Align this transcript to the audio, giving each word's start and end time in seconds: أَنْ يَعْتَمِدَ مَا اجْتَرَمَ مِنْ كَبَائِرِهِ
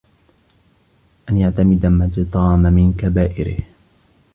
أَنْ 1.29 1.37
يَعْتَمِدَ 1.37 1.85
مَا 1.85 2.05
اجْتَرَمَ 2.05 2.59
مِنْ 2.61 2.93
كَبَائِرِهِ 2.93 3.63